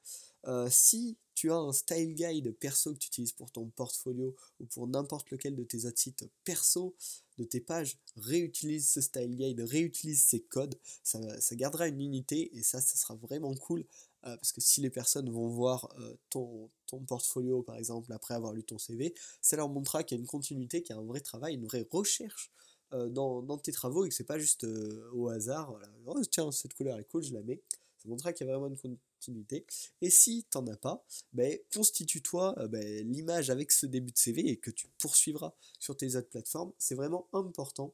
Euh, 0.48 0.68
si 0.72 1.18
tu 1.36 1.52
as 1.52 1.58
un 1.58 1.72
style 1.72 2.16
guide 2.16 2.52
perso 2.58 2.94
que 2.94 2.98
tu 2.98 3.08
utilises 3.10 3.32
pour 3.32 3.52
ton 3.52 3.68
portfolio 3.68 4.36
ou 4.60 4.66
pour 4.66 4.88
n'importe 4.88 5.30
lequel 5.30 5.56
de 5.56 5.64
tes 5.64 5.86
autres 5.86 6.00
sites 6.00 6.26
perso 6.44 6.96
de 7.38 7.44
tes 7.44 7.62
pages, 7.62 8.00
réutilise 8.18 8.90
ce 8.90 9.02
style 9.02 9.36
guide, 9.36 9.60
réutilise 9.60 10.24
ces 10.24 10.42
codes, 10.42 10.78
ça, 11.04 11.20
ça 11.40 11.56
gardera 11.56 11.88
une 11.88 12.02
unité 12.02 12.50
et 12.58 12.64
ça, 12.64 12.82
ça 12.82 12.98
sera 12.98 13.16
vraiment 13.16 13.54
cool 13.54 13.82
euh, 14.26 14.36
parce 14.36 14.52
que 14.52 14.62
si 14.62 14.82
les 14.82 14.90
personnes 14.90 15.30
vont 15.30 15.48
voir 15.48 15.96
ton, 16.30 16.70
ton, 16.88 17.00
portfolio, 17.00 17.62
par 17.62 17.78
exemple, 17.78 18.12
après 18.12 18.34
avoir 18.34 18.54
lu 18.54 18.64
ton 18.64 18.80
CV, 18.80 19.14
ça 19.42 19.58
leur 19.58 19.70
montrera 19.70 20.04
qu'il 20.04 20.18
y 20.18 20.20
a 20.20 20.22
une 20.22 20.28
continuité, 20.28 20.82
qu'il 20.82 20.96
y 20.96 21.00
a 21.00 21.02
un 21.02 21.06
vrai 21.06 21.22
travail, 21.22 21.54
une 21.54 21.66
vraie 21.66 21.88
recherche 21.92 22.52
dans, 22.92 23.42
dans, 23.42 23.58
tes 23.58 23.72
travaux 23.72 24.06
et 24.06 24.10
que 24.10 24.16
c'est 24.16 24.24
pas 24.24 24.40
juste 24.40 24.66
au 25.14 25.30
hasard, 25.30 25.72
voilà. 25.72 25.88
Oh, 26.06 26.20
tiens, 26.30 26.52
cette 26.52 26.74
couleur 26.74 26.98
est 27.00 27.06
cool, 27.06 27.24
je 27.24 27.34
la 27.34 27.42
mets. 27.44 27.62
Ça 27.98 28.08
montrera 28.08 28.34
qu'il 28.34 28.48
y 28.48 28.50
a 28.50 28.54
vraiment 28.58 28.74
une 28.84 28.98
continuité. 29.20 29.66
Et 30.02 30.10
si 30.10 30.46
t'en 30.50 30.66
as 30.68 30.78
pas, 30.78 31.06
ben, 31.34 31.58
constitue-toi 31.74 32.56
ben, 32.70 33.12
l'image 33.12 33.50
avec 33.50 33.72
ce 33.72 33.86
début 33.86 34.12
de 34.12 34.18
CV 34.18 34.48
et 34.48 34.58
que 34.58 34.72
tu 34.72 34.88
poursuivras 34.98 35.54
sur 35.80 35.98
tes 35.98 36.16
autres 36.16 36.30
plateformes. 36.30 36.72
C'est 36.78 36.96
vraiment 36.96 37.28
important 37.34 37.94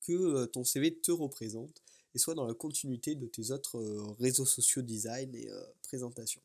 que 0.00 0.46
ton 0.46 0.64
CV 0.64 0.98
te 0.98 1.12
représente 1.12 1.82
et 2.14 2.18
soit 2.18 2.34
dans 2.34 2.46
la 2.46 2.54
continuité 2.54 3.14
de 3.14 3.26
tes 3.26 3.50
autres 3.50 3.78
euh, 3.78 4.02
réseaux 4.18 4.46
sociaux 4.46 4.82
design 4.82 5.34
et 5.34 5.48
euh, 5.50 5.62
présentation. 5.82 6.40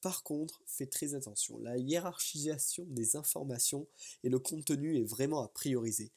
Par 0.00 0.22
contre, 0.22 0.62
fais 0.66 0.86
très 0.86 1.14
attention, 1.14 1.58
la 1.58 1.76
hiérarchisation 1.76 2.84
des 2.88 3.16
informations 3.16 3.86
et 4.24 4.28
le 4.28 4.38
contenu 4.38 4.98
est 4.98 5.04
vraiment 5.04 5.42
à 5.42 5.48
prioriser. 5.48 6.10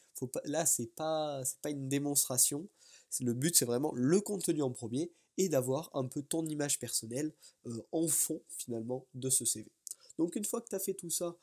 Là, 0.45 0.65
c'est 0.65 0.87
pas, 0.87 1.43
pas 1.61 1.69
une 1.69 1.89
démonstration. 1.89 2.67
Le 3.19 3.33
but, 3.33 3.55
c'est 3.55 3.65
vraiment 3.65 3.91
le 3.93 4.21
contenu 4.21 4.61
en 4.61 4.71
premier 4.71 5.11
et 5.37 5.49
d'avoir 5.49 5.89
un 5.93 6.05
peu 6.05 6.21
ton 6.21 6.45
image 6.45 6.79
personnelle 6.79 7.33
euh, 7.65 7.81
en 7.91 8.07
fond 8.07 8.41
finalement 8.49 9.05
de 9.13 9.29
ce 9.29 9.45
CV. 9.45 9.71
Donc 10.17 10.35
une 10.35 10.45
fois 10.45 10.61
que 10.61 10.69
tu 10.69 10.75
as 10.75 10.79
fait 10.79 10.93
tout 10.93 11.09
ça, 11.09 11.35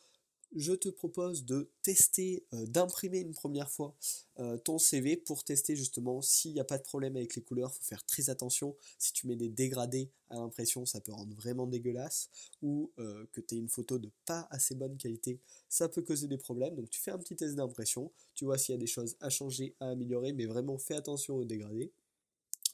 je 0.55 0.73
te 0.73 0.89
propose 0.89 1.45
de 1.45 1.71
tester, 1.83 2.45
euh, 2.53 2.67
d'imprimer 2.67 3.19
une 3.21 3.33
première 3.33 3.71
fois 3.71 3.95
euh, 4.39 4.57
ton 4.59 4.79
CV 4.79 5.17
pour 5.17 5.45
tester 5.45 5.77
justement 5.77 6.23
s'il 6.23 6.53
n'y 6.53 6.61
a 6.61 6.65
pas 6.65 6.79
de 6.79 6.83
problème 6.83 7.17
avec 7.17 7.37
les 7.37 7.43
couleurs. 7.43 7.71
Il 7.73 7.79
faut 7.79 7.85
faire 7.85 8.05
très 8.05 8.31
attention. 8.31 8.77
Si 8.99 9.13
tu 9.13 9.27
mets 9.27 9.37
des 9.37 9.49
dégradés 9.49 10.11
à 10.29 10.37
l'impression, 10.37 10.87
ça 10.87 11.01
peut 11.01 11.13
rendre 11.13 11.35
vraiment 11.37 11.67
dégueulasse. 11.67 12.31
Ou 12.63 12.91
euh, 12.99 13.27
que 13.33 13.41
tu 13.41 13.55
aies 13.55 13.59
une 13.59 13.69
photo 13.69 13.99
de 13.99 14.11
pas 14.27 14.49
assez 14.51 14.75
bonne 14.75 14.97
qualité, 14.97 15.39
ça 15.69 15.89
peut 15.89 16.03
causer 16.03 16.27
des 16.27 16.39
problèmes. 16.39 16.75
Donc 16.75 16.91
tu 16.91 17.01
fais 17.01 17.13
un 17.13 17.19
petit 17.19 17.37
test 17.37 17.55
d'impression. 17.55 18.11
Tu 18.35 18.45
vois 18.45 18.59
s'il 18.59 18.75
y 18.75 18.77
a 18.77 18.81
des 18.81 18.87
choses 18.87 19.17
à 19.21 19.31
changer, 19.31 19.75
à 19.81 19.91
améliorer, 19.91 20.33
mais 20.33 20.47
vraiment 20.47 20.79
fais 20.79 20.95
attention 20.95 21.37
aux 21.37 21.45
dégradés. 21.45 21.93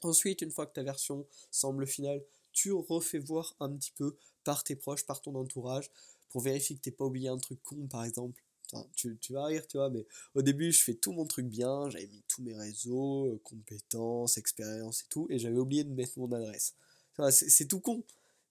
Ensuite, 0.03 0.41
une 0.41 0.51
fois 0.51 0.67
que 0.67 0.73
ta 0.73 0.83
version 0.83 1.25
semble 1.51 1.87
finale, 1.87 2.23
tu 2.57 2.73
refais 2.73 3.19
voir 3.19 3.55
un 3.59 3.69
petit 3.69 3.91
peu 3.91 4.17
par 4.43 4.63
tes 4.63 4.75
proches, 4.75 5.05
par 5.05 5.21
ton 5.21 5.35
entourage, 5.35 5.91
pour 6.29 6.41
vérifier 6.41 6.75
que 6.75 6.81
t'es 6.81 6.91
pas 6.91 7.05
oublié 7.05 7.29
un 7.29 7.37
truc 7.37 7.61
con 7.61 7.87
par 7.87 8.03
exemple. 8.03 8.41
tu, 8.95 9.15
vas 9.29 9.45
rire, 9.45 9.67
tu 9.67 9.77
vois, 9.77 9.91
mais 9.91 10.07
au 10.33 10.41
début, 10.41 10.71
je 10.71 10.83
fais 10.83 10.95
tout 10.95 11.11
mon 11.11 11.27
truc 11.27 11.45
bien, 11.45 11.87
j'avais 11.91 12.07
mis 12.07 12.23
tous 12.27 12.41
mes 12.41 12.55
réseaux, 12.55 13.27
euh, 13.27 13.39
compétences, 13.43 14.39
expériences 14.39 15.03
et 15.03 15.05
tout, 15.07 15.27
et 15.29 15.37
j'avais 15.37 15.59
oublié 15.59 15.83
de 15.83 15.91
mettre 15.91 16.17
mon 16.17 16.31
adresse. 16.31 16.75
C'est 17.29 17.67
tout 17.67 17.79
con, 17.79 18.03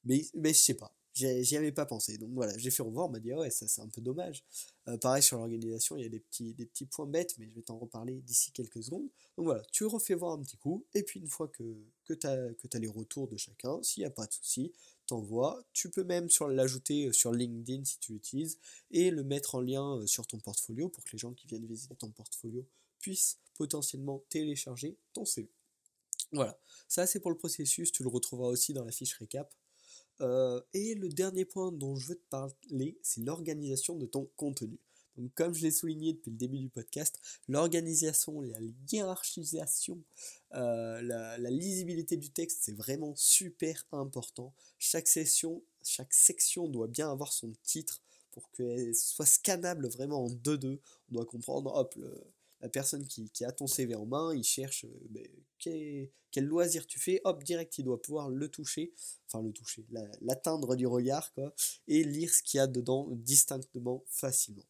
mais, 0.04 0.24
mais 0.34 0.54
je 0.54 0.60
sais 0.60 0.74
pas. 0.74 0.94
J'y 1.16 1.56
avais 1.56 1.72
pas 1.72 1.86
pensé. 1.86 2.18
Donc 2.18 2.28
voilà, 2.34 2.56
j'ai 2.58 2.70
fait 2.70 2.82
revoir, 2.82 3.06
on 3.06 3.10
m'a 3.10 3.20
dit 3.20 3.32
ouais, 3.32 3.48
ça 3.48 3.66
c'est 3.66 3.80
un 3.80 3.88
peu 3.88 4.02
dommage. 4.02 4.44
Euh, 4.86 4.98
pareil 4.98 5.22
sur 5.22 5.38
l'organisation, 5.38 5.96
il 5.96 6.02
y 6.02 6.06
a 6.06 6.10
des 6.10 6.20
petits, 6.20 6.52
des 6.52 6.66
petits 6.66 6.84
points 6.84 7.06
bêtes, 7.06 7.38
mais 7.38 7.48
je 7.48 7.54
vais 7.54 7.62
t'en 7.62 7.78
reparler 7.78 8.20
d'ici 8.20 8.52
quelques 8.52 8.82
secondes. 8.82 9.08
Donc 9.38 9.46
voilà, 9.46 9.62
tu 9.72 9.86
refais 9.86 10.12
voir 10.12 10.32
un 10.32 10.42
petit 10.42 10.58
coup, 10.58 10.84
et 10.92 11.02
puis 11.02 11.20
une 11.20 11.28
fois 11.28 11.48
que, 11.48 11.64
que 12.04 12.12
tu 12.12 12.26
as, 12.26 12.78
les 12.78 12.86
retours 12.86 13.28
de 13.28 13.38
chacun, 13.38 13.82
s'il 13.82 14.02
n'y 14.02 14.06
a 14.06 14.10
pas 14.10 14.26
de 14.26 14.32
souci, 14.34 14.74
t'envoies. 15.06 15.64
Tu 15.72 15.88
peux 15.88 16.04
même 16.04 16.28
l'ajouter 16.50 17.06
euh, 17.06 17.12
sur 17.14 17.32
LinkedIn 17.32 17.82
si 17.86 17.98
tu 17.98 18.12
l'utilises, 18.12 18.58
et 18.90 19.10
le 19.10 19.24
mettre 19.24 19.54
en 19.54 19.62
lien 19.62 19.96
euh, 19.96 20.06
sur 20.06 20.26
ton 20.26 20.38
portfolio 20.38 20.90
pour 20.90 21.02
que 21.02 21.12
les 21.12 21.18
gens 21.18 21.32
qui 21.32 21.46
viennent 21.46 21.66
visiter 21.66 21.96
ton 21.96 22.10
portfolio 22.10 22.66
puissent 22.98 23.38
potentiellement 23.54 24.22
télécharger 24.28 24.98
ton 25.14 25.24
CV. 25.24 25.48
Voilà, 26.32 26.58
ça 26.88 27.06
c'est 27.06 27.20
pour 27.20 27.30
le 27.30 27.38
processus, 27.38 27.90
tu 27.90 28.02
le 28.02 28.10
retrouveras 28.10 28.48
aussi 28.48 28.74
dans 28.74 28.84
la 28.84 28.92
fiche 28.92 29.14
récap. 29.14 29.50
Euh, 30.20 30.60
et 30.72 30.94
le 30.94 31.08
dernier 31.08 31.44
point 31.44 31.72
dont 31.72 31.96
je 31.96 32.08
veux 32.08 32.16
te 32.16 32.28
parler, 32.30 32.98
c'est 33.02 33.20
l'organisation 33.22 33.96
de 33.96 34.06
ton 34.06 34.28
contenu. 34.36 34.78
Donc, 35.16 35.32
comme 35.34 35.54
je 35.54 35.62
l'ai 35.62 35.70
souligné 35.70 36.12
depuis 36.12 36.30
le 36.30 36.36
début 36.36 36.58
du 36.58 36.68
podcast, 36.68 37.18
l'organisation, 37.48 38.40
la 38.42 38.58
hiérarchisation, 38.90 40.02
euh, 40.54 41.00
la, 41.02 41.50
lisibilité 41.50 42.16
du 42.16 42.30
texte, 42.30 42.58
c'est 42.62 42.76
vraiment 42.76 43.14
super 43.16 43.86
important. 43.92 44.52
Chaque 44.78 45.08
session, 45.08 45.62
chaque 45.82 46.12
section 46.12 46.68
doit 46.68 46.88
bien 46.88 47.10
avoir 47.10 47.32
son 47.32 47.52
titre 47.62 48.02
pour 48.32 48.50
qu'elle 48.50 48.94
soit 48.94 49.24
scannable 49.24 49.88
vraiment 49.88 50.26
en 50.26 50.28
2-2. 50.28 50.78
On 51.10 51.14
doit 51.14 51.24
comprendre, 51.24 51.74
hop, 51.74 51.94
le, 51.94 52.12
la 52.60 52.68
personne 52.68 53.06
qui, 53.06 53.44
a 53.44 53.52
ton 53.52 53.66
CV 53.66 53.94
en 53.94 54.06
main, 54.06 54.34
il 54.34 54.44
cherche 54.44 54.84
euh, 54.84 55.06
ben, 55.10 55.26
quel, 55.58 56.44
loisir 56.44 56.86
tu 56.86 56.98
fais, 56.98 57.20
hop, 57.24 57.42
direct, 57.44 57.78
il 57.78 57.84
doit 57.84 58.00
pouvoir 58.00 58.30
le 58.30 58.48
toucher, 58.48 58.92
enfin 59.26 59.42
le 59.42 59.52
toucher, 59.52 59.86
l'atteindre 60.20 60.76
du 60.76 60.86
regard, 60.86 61.32
quoi, 61.32 61.54
et 61.88 62.04
lire 62.04 62.32
ce 62.32 62.42
qu'il 62.42 62.58
y 62.58 62.60
a 62.60 62.66
dedans 62.66 63.08
distinctement, 63.10 64.04
facilement. 64.08 64.64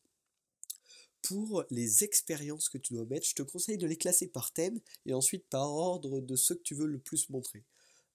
Pour 1.22 1.64
les 1.70 2.04
expériences 2.04 2.68
que 2.68 2.78
tu 2.78 2.94
dois 2.94 3.04
mettre, 3.04 3.26
je 3.26 3.34
te 3.34 3.42
conseille 3.42 3.78
de 3.78 3.86
les 3.86 3.96
classer 3.96 4.28
par 4.28 4.52
thème 4.52 4.78
et 5.06 5.14
ensuite 5.14 5.44
par 5.48 5.72
ordre 5.72 6.20
de 6.20 6.36
ceux 6.36 6.54
que 6.54 6.62
tu 6.62 6.76
veux 6.76 6.86
le 6.86 6.98
plus 6.98 7.28
montrer. 7.30 7.64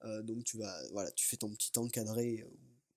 Euh, 0.05 0.21
donc 0.21 0.45
tu 0.45 0.57
vas, 0.57 0.87
voilà, 0.91 1.11
tu 1.11 1.27
fais 1.27 1.37
ton 1.37 1.49
petit 1.53 1.71
encadré 1.77 2.41
euh, 2.41 2.49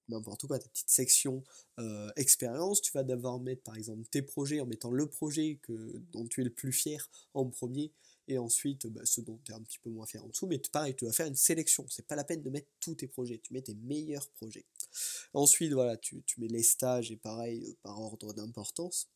n'importe 0.09 0.47
quoi, 0.47 0.59
ta 0.59 0.69
petite 0.69 0.91
section 0.91 1.43
euh, 1.79 2.11
expérience, 2.17 2.81
tu 2.81 2.93
vas 2.93 3.03
d'abord 3.03 3.41
mettre 3.41 3.63
par 3.63 3.77
exemple 3.77 4.05
tes 4.11 4.23
projets 4.23 4.61
en 4.61 4.67
mettant 4.67 4.91
le 4.91 5.07
projet 5.07 5.59
que, 5.63 6.03
dont 6.13 6.27
tu 6.27 6.41
es 6.41 6.45
le 6.45 6.51
plus 6.51 6.73
fier 6.73 7.09
en 7.35 7.47
premier 7.47 7.93
et 8.29 8.39
ensuite 8.39 8.87
bah, 8.87 9.03
ceux 9.05 9.23
dont 9.23 9.39
tu 9.45 9.53
es 9.53 9.55
un 9.55 9.63
petit 9.63 9.79
peu 9.79 9.91
moins 9.91 10.07
fier 10.07 10.25
en 10.25 10.29
dessous, 10.29 10.47
mais 10.47 10.59
pareil, 10.73 10.95
tu 10.95 11.05
vas 11.05 11.13
faire 11.13 11.27
une 11.27 11.35
sélection, 11.35 11.87
c'est 11.89 12.07
pas 12.07 12.17
la 12.17 12.25
peine 12.25 12.43
de 12.43 12.51
mettre 12.51 12.69
tous 12.81 12.95
tes 12.95 13.07
projets, 13.07 13.39
tu 13.39 13.53
mets 13.53 13.63
tes 13.63 13.75
meilleurs 13.75 14.29
projets. 14.31 14.65
Ensuite, 15.33 15.73
voilà, 15.73 15.97
tu, 15.97 16.23
tu 16.23 16.41
mets 16.41 16.49
les 16.49 16.63
stages 16.63 17.11
et 17.11 17.17
pareil 17.17 17.67
euh, 17.67 17.75
par 17.83 18.01
ordre 18.01 18.33
d'importance. 18.33 19.09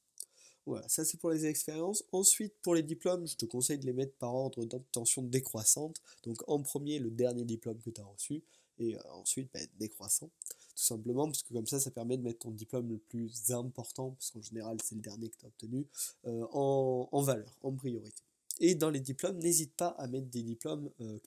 Voilà, 0.66 0.86
ça 0.86 1.02
c'est 1.04 1.16
pour 1.16 1.30
les 1.30 1.46
expériences. 1.46 2.04
Ensuite, 2.12 2.54
pour 2.60 2.74
les 2.74 2.82
diplômes, 2.82 3.26
je 3.26 3.36
te 3.36 3.46
conseille 3.46 3.78
de 3.78 3.86
les 3.86 3.94
mettre 3.94 4.14
par 4.18 4.34
ordre 4.34 4.66
d'obtention 4.66 5.22
décroissante. 5.22 5.96
Donc 6.24 6.42
en 6.46 6.60
premier, 6.60 6.98
le 6.98 7.10
dernier 7.10 7.44
diplôme 7.44 7.80
que 7.80 7.88
tu 7.88 8.00
as 8.02 8.04
reçu, 8.04 8.44
et 8.78 8.96
euh, 8.96 9.00
ensuite 9.12 9.50
bah, 9.52 9.60
décroissant 9.78 10.30
tout 10.78 10.84
simplement, 10.84 11.26
parce 11.26 11.42
que 11.42 11.52
comme 11.52 11.66
ça, 11.66 11.80
ça 11.80 11.90
permet 11.90 12.16
de 12.16 12.22
mettre 12.22 12.38
ton 12.38 12.52
diplôme 12.52 12.88
le 12.88 12.98
plus 12.98 13.50
important, 13.50 14.12
parce 14.12 14.30
qu'en 14.30 14.40
général, 14.40 14.78
c'est 14.80 14.94
le 14.94 15.00
dernier 15.00 15.28
que 15.28 15.36
tu 15.36 15.44
as 15.44 15.48
obtenu, 15.48 15.86
euh, 16.26 16.46
en, 16.52 17.20
valeur, 17.20 17.58
en 17.62 17.72
priorité. 17.72 18.22
Et 18.60 18.76
dans 18.76 18.88
les 18.88 19.00
diplômes, 19.00 19.38
n'hésite 19.38 19.74
pas 19.74 19.88
à 19.98 20.06
mettre 20.06 20.28
des 20.28 20.42
diplômes 20.42 20.88
euh, 21.00 21.18
que 21.18 21.26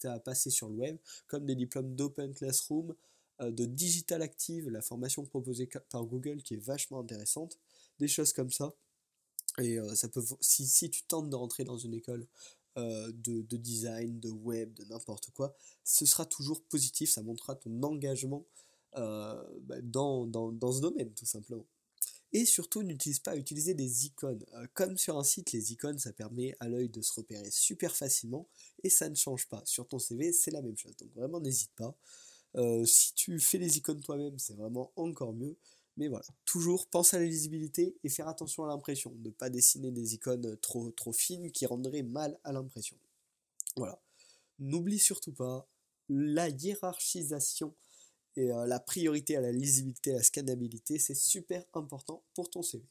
tu 0.00 0.06
as, 0.08 0.12
as 0.12 0.18
passé 0.18 0.50
sur 0.50 0.68
le 0.68 0.74
web, 0.74 0.96
comme 1.28 1.46
des 1.46 1.54
diplômes 1.54 1.94
d'Open 1.94 2.34
Classroom, 2.34 2.92
euh, 3.40 3.52
de 3.52 3.66
Digital 3.66 4.20
Active, 4.20 4.68
la 4.68 4.82
formation 4.82 5.24
proposée 5.24 5.68
par 5.90 6.04
Google 6.04 6.42
qui 6.42 6.54
est 6.54 6.64
vachement 6.64 6.98
intéressante, 6.98 7.56
des 8.00 8.08
choses 8.08 8.32
comme 8.32 8.50
ça. 8.50 8.74
Et 9.60 9.78
ça 9.96 10.08
peut, 10.08 10.22
si, 10.40 10.66
si, 10.68 10.88
tu 10.88 11.02
tentes 11.02 11.30
de 11.30 11.34
rentrer 11.34 11.64
dans 11.64 11.78
une 11.78 11.92
école 11.92 12.28
de, 12.76 13.42
de, 13.42 13.56
design, 13.56 14.20
de 14.20 14.30
web, 14.30 14.72
de 14.74 14.84
n'importe 14.84 15.30
quoi, 15.32 15.52
ce 15.82 16.06
sera 16.06 16.24
toujours 16.24 16.62
positif, 16.62 17.10
ça 17.10 17.22
montrera 17.22 17.56
ton 17.56 17.82
engagement 17.82 18.44
euh, 18.98 19.42
bah, 19.62 19.80
dans, 19.82 20.26
dans, 20.26 20.52
dans, 20.52 20.72
ce 20.72 20.80
domaine, 20.80 21.12
tout 21.14 21.26
simplement. 21.26 21.66
Et 22.32 22.44
surtout, 22.44 22.82
n'utilise 22.82 23.20
pas 23.20 23.32
à 23.32 23.36
utiliser 23.36 23.74
des 23.74 24.06
icônes. 24.06 24.44
Euh, 24.54 24.66
comme 24.74 24.98
sur 24.98 25.18
un 25.18 25.24
site, 25.24 25.52
les 25.52 25.72
icônes, 25.72 25.98
ça 25.98 26.12
permet 26.12 26.54
à 26.60 26.68
l'œil 26.68 26.88
de 26.88 27.00
se 27.00 27.12
repérer 27.14 27.50
super 27.50 27.96
facilement 27.96 28.48
et 28.82 28.90
ça 28.90 29.08
ne 29.08 29.14
change 29.14 29.48
pas. 29.48 29.62
Sur 29.64 29.88
ton 29.88 29.98
CV, 29.98 30.32
c'est 30.32 30.50
la 30.50 30.60
même 30.60 30.76
chose. 30.76 30.96
Donc 30.96 31.14
vraiment, 31.14 31.40
n'hésite 31.40 31.72
pas. 31.74 31.96
Euh, 32.56 32.84
si 32.84 33.14
tu 33.14 33.38
fais 33.38 33.58
les 33.58 33.78
icônes 33.78 34.00
toi-même, 34.00 34.38
c'est 34.38 34.54
vraiment 34.54 34.92
encore 34.96 35.32
mieux. 35.32 35.56
Mais 35.96 36.08
voilà, 36.08 36.26
toujours 36.44 36.86
pense 36.86 37.14
à 37.14 37.18
la 37.18 37.24
lisibilité 37.24 37.96
et 38.04 38.08
faire 38.08 38.28
attention 38.28 38.64
à 38.64 38.68
l'impression. 38.68 39.12
Ne 39.24 39.30
pas 39.30 39.50
dessiner 39.50 39.90
des 39.90 40.14
icônes 40.14 40.56
trop, 40.58 40.90
trop 40.90 41.12
fines 41.12 41.50
qui 41.50 41.66
rendraient 41.66 42.04
mal 42.04 42.38
à 42.44 42.52
l'impression. 42.52 42.96
Voilà. 43.76 44.00
N'oublie 44.58 44.98
surtout 44.98 45.32
pas 45.32 45.68
la 46.08 46.48
hiérarchisation 46.48 47.74
et 48.38 48.52
euh, 48.52 48.66
la 48.66 48.78
priorité 48.78 49.36
à 49.36 49.40
la 49.40 49.50
lisibilité, 49.50 50.12
à 50.12 50.18
la 50.18 50.22
scannabilité, 50.22 50.98
c'est 50.98 51.16
super 51.16 51.64
important 51.74 52.22
pour 52.34 52.48
ton 52.48 52.62
CV. 52.62 52.84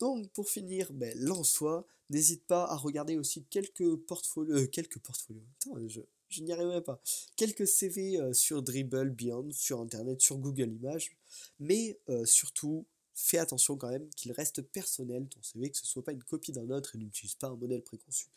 Donc 0.00 0.28
pour 0.32 0.50
finir, 0.50 0.92
ben, 0.92 1.16
lance-toi, 1.16 1.86
n'hésite 2.10 2.44
pas 2.46 2.64
à 2.64 2.76
regarder 2.76 3.16
aussi 3.16 3.44
quelques 3.44 3.94
portfolios, 3.94 4.56
euh, 4.56 4.66
quelques 4.66 4.98
portfolios, 4.98 5.42
Attends, 5.60 5.76
je, 5.86 6.42
n'y 6.42 6.52
arriverai 6.52 6.82
pas, 6.82 7.00
quelques 7.36 7.68
CV 7.68 8.20
euh, 8.20 8.32
sur 8.32 8.62
Dribble, 8.62 9.10
Beyond, 9.10 9.50
sur 9.52 9.80
Internet, 9.80 10.20
sur 10.20 10.38
Google 10.38 10.72
Images, 10.72 11.16
mais 11.60 11.98
surtout 12.24 12.84
fais 13.22 13.38
attention 13.38 13.76
quand 13.76 13.90
même 13.90 14.08
qu'il 14.10 14.32
reste 14.32 14.62
personnel 14.62 15.28
ton 15.28 15.42
CV, 15.42 15.70
que 15.70 15.76
ce 15.76 15.86
soit 15.86 16.04
pas 16.04 16.12
une 16.12 16.22
copie 16.22 16.52
d'un 16.52 16.70
autre 16.70 16.94
et 16.94 16.98
n'utilise 16.98 17.34
pas 17.34 17.48
un 17.48 17.56
modèle 17.56 17.82
préconçu. 17.82 18.28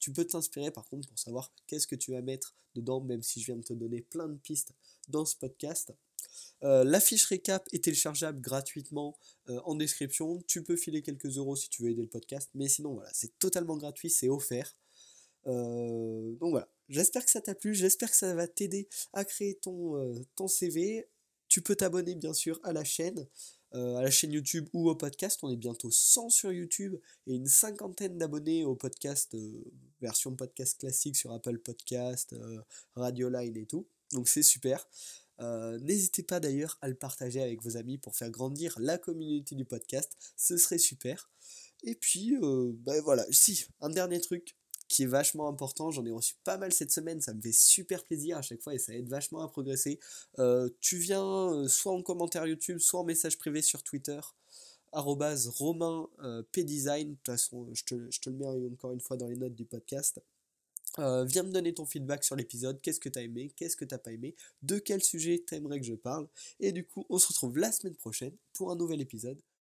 Tu 0.00 0.12
peux 0.12 0.24
t'inspirer 0.24 0.70
par 0.70 0.86
contre 0.88 1.08
pour 1.08 1.18
savoir 1.18 1.52
qu'est-ce 1.66 1.86
que 1.86 1.96
tu 1.96 2.12
vas 2.12 2.22
mettre 2.22 2.54
dedans, 2.74 3.00
même 3.00 3.22
si 3.22 3.40
je 3.40 3.46
viens 3.46 3.56
de 3.56 3.64
te 3.64 3.72
donner 3.72 4.02
plein 4.02 4.28
de 4.28 4.36
pistes 4.36 4.72
dans 5.08 5.24
ce 5.24 5.36
podcast. 5.36 5.92
Euh, 6.62 6.84
la 6.84 7.00
fiche 7.00 7.24
récap 7.26 7.66
est 7.72 7.84
téléchargeable 7.84 8.40
gratuitement 8.40 9.16
euh, 9.48 9.60
en 9.64 9.74
description. 9.74 10.42
Tu 10.46 10.62
peux 10.62 10.76
filer 10.76 11.02
quelques 11.02 11.36
euros 11.36 11.56
si 11.56 11.68
tu 11.68 11.82
veux 11.82 11.90
aider 11.90 12.02
le 12.02 12.08
podcast, 12.08 12.50
mais 12.54 12.68
sinon 12.68 12.94
voilà, 12.94 13.10
c'est 13.12 13.38
totalement 13.38 13.76
gratuit, 13.76 14.10
c'est 14.10 14.28
offert. 14.28 14.76
Euh, 15.46 16.32
donc 16.36 16.50
voilà, 16.50 16.68
j'espère 16.88 17.24
que 17.24 17.30
ça 17.30 17.40
t'a 17.40 17.54
plu, 17.54 17.74
j'espère 17.74 18.10
que 18.10 18.16
ça 18.16 18.34
va 18.34 18.48
t'aider 18.48 18.88
à 19.12 19.24
créer 19.24 19.54
ton 19.54 20.48
CV. 20.48 21.06
Tu 21.48 21.62
peux 21.62 21.76
t'abonner 21.76 22.14
bien 22.14 22.34
sûr 22.34 22.58
à 22.64 22.72
la 22.72 22.84
chaîne. 22.84 23.26
À 23.72 24.02
la 24.02 24.10
chaîne 24.10 24.32
YouTube 24.32 24.68
ou 24.72 24.88
au 24.88 24.94
podcast. 24.94 25.40
On 25.42 25.50
est 25.50 25.56
bientôt 25.56 25.90
100 25.90 26.30
sur 26.30 26.52
YouTube 26.52 26.96
et 27.26 27.34
une 27.34 27.46
cinquantaine 27.46 28.16
d'abonnés 28.18 28.64
au 28.64 28.74
podcast, 28.74 29.36
version 30.00 30.34
podcast 30.34 30.80
classique 30.80 31.16
sur 31.16 31.32
Apple 31.32 31.58
Podcast, 31.58 32.34
Radio 32.94 33.28
Line 33.28 33.56
et 33.56 33.66
tout. 33.66 33.86
Donc 34.12 34.28
c'est 34.28 34.42
super. 34.42 34.86
Euh, 35.40 35.78
n'hésitez 35.80 36.22
pas 36.22 36.40
d'ailleurs 36.40 36.78
à 36.80 36.88
le 36.88 36.94
partager 36.94 37.42
avec 37.42 37.62
vos 37.62 37.76
amis 37.76 37.98
pour 37.98 38.16
faire 38.16 38.30
grandir 38.30 38.74
la 38.78 38.98
communauté 38.98 39.54
du 39.54 39.64
podcast, 39.64 40.16
ce 40.36 40.56
serait 40.56 40.78
super. 40.78 41.30
Et 41.82 41.94
puis, 41.94 42.36
euh, 42.36 42.72
ben 42.78 43.00
voilà, 43.02 43.26
si, 43.30 43.66
un 43.80 43.90
dernier 43.90 44.20
truc 44.20 44.56
qui 44.96 45.02
est 45.02 45.06
vachement 45.06 45.46
important, 45.46 45.90
j'en 45.90 46.06
ai 46.06 46.10
reçu 46.10 46.36
pas 46.42 46.56
mal 46.56 46.72
cette 46.72 46.90
semaine, 46.90 47.20
ça 47.20 47.34
me 47.34 47.40
fait 47.42 47.52
super 47.52 48.02
plaisir 48.02 48.38
à 48.38 48.42
chaque 48.42 48.62
fois 48.62 48.74
et 48.74 48.78
ça 48.78 48.94
aide 48.94 49.10
vachement 49.10 49.42
à 49.42 49.48
progresser. 49.48 50.00
Euh, 50.38 50.70
tu 50.80 50.96
viens 50.96 51.68
soit 51.68 51.92
en 51.92 52.00
commentaire 52.00 52.46
YouTube, 52.46 52.78
soit 52.78 53.00
en 53.00 53.04
message 53.04 53.36
privé 53.36 53.60
sur 53.60 53.82
Twitter, 53.82 54.18
romain 54.92 56.08
pdesign, 56.50 57.10
de 57.10 57.14
toute 57.16 57.26
façon 57.26 57.68
je 57.74 57.84
te, 57.84 57.94
le 58.30 58.36
mets 58.36 58.46
encore 58.72 58.92
une 58.92 59.00
fois 59.02 59.18
dans 59.18 59.28
les 59.28 59.36
notes 59.36 59.54
du 59.54 59.66
podcast. 59.66 60.18
Euh, 60.98 61.24
viens 61.24 61.42
me 61.42 61.52
donner 61.52 61.74
ton 61.74 61.84
feedback 61.84 62.24
sur 62.24 62.34
l'épisode, 62.34 62.80
qu'est-ce 62.80 63.00
que 63.00 63.10
t'as 63.10 63.20
aimé, 63.20 63.52
qu'est-ce 63.54 63.76
que 63.76 63.84
t'as 63.84 63.98
pas 63.98 64.12
aimé, 64.12 64.34
de 64.62 64.78
quel 64.78 65.02
sujet 65.02 65.44
t'aimerais 65.46 65.78
que 65.78 65.84
je 65.84 65.92
parle? 65.92 66.26
Et 66.58 66.72
du 66.72 66.86
coup, 66.86 67.04
on 67.10 67.18
se 67.18 67.28
retrouve 67.28 67.58
la 67.58 67.70
semaine 67.70 67.96
prochaine 67.96 68.34
pour 68.54 68.70
un 68.70 68.76
nouvel 68.76 69.02
épisode 69.02 69.42